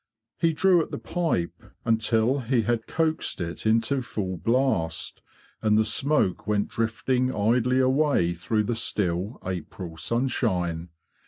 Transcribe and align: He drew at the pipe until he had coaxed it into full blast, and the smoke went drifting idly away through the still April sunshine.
He 0.39 0.51
drew 0.51 0.81
at 0.81 0.89
the 0.89 0.97
pipe 0.97 1.61
until 1.85 2.39
he 2.39 2.63
had 2.63 2.87
coaxed 2.87 3.39
it 3.39 3.67
into 3.67 4.01
full 4.01 4.35
blast, 4.37 5.21
and 5.61 5.77
the 5.77 5.85
smoke 5.85 6.47
went 6.47 6.69
drifting 6.69 7.31
idly 7.31 7.77
away 7.77 8.33
through 8.33 8.63
the 8.63 8.73
still 8.73 9.39
April 9.45 9.97
sunshine. 9.97 10.89